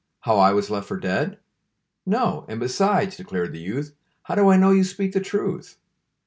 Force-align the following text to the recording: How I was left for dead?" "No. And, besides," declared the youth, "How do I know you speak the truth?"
How 0.21 0.37
I 0.39 0.51
was 0.51 0.71
left 0.71 0.87
for 0.87 0.97
dead?" 0.99 1.37
"No. 2.07 2.43
And, 2.49 2.59
besides," 2.59 3.15
declared 3.17 3.53
the 3.53 3.59
youth, 3.59 3.93
"How 4.23 4.33
do 4.33 4.49
I 4.49 4.57
know 4.57 4.71
you 4.71 4.83
speak 4.83 5.11
the 5.11 5.19
truth?" 5.19 5.77